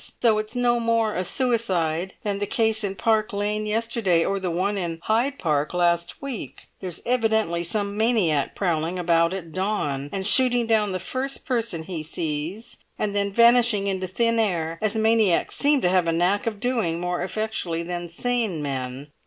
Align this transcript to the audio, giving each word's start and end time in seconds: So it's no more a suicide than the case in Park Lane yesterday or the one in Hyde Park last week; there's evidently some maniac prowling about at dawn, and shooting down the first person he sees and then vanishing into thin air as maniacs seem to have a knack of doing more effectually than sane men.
So 0.19 0.39
it's 0.39 0.55
no 0.55 0.79
more 0.79 1.13
a 1.13 1.23
suicide 1.23 2.15
than 2.23 2.39
the 2.39 2.47
case 2.47 2.83
in 2.83 2.95
Park 2.95 3.33
Lane 3.33 3.67
yesterday 3.67 4.25
or 4.25 4.39
the 4.39 4.49
one 4.49 4.75
in 4.75 4.97
Hyde 5.03 5.37
Park 5.37 5.75
last 5.75 6.23
week; 6.23 6.69
there's 6.79 7.01
evidently 7.05 7.61
some 7.61 7.95
maniac 7.95 8.55
prowling 8.55 8.97
about 8.97 9.31
at 9.31 9.51
dawn, 9.51 10.09
and 10.11 10.25
shooting 10.25 10.65
down 10.65 10.91
the 10.91 10.97
first 10.99 11.45
person 11.45 11.83
he 11.83 12.01
sees 12.01 12.79
and 12.97 13.15
then 13.15 13.31
vanishing 13.31 13.85
into 13.85 14.07
thin 14.07 14.39
air 14.39 14.79
as 14.81 14.95
maniacs 14.95 15.55
seem 15.55 15.81
to 15.81 15.89
have 15.89 16.07
a 16.07 16.11
knack 16.11 16.47
of 16.47 16.59
doing 16.59 16.99
more 16.99 17.21
effectually 17.21 17.83
than 17.83 18.09
sane 18.09 18.59
men. 18.63 19.11